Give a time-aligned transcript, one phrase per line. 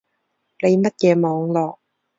[0.63, 1.77] 你乜嘢網路